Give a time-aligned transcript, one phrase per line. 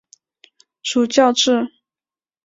[0.81, 1.67] 主教制。